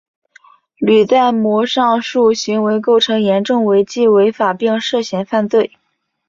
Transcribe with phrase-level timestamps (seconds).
[0.77, 5.77] 吕在模上述行为构成严重违纪违法并涉嫌犯罪。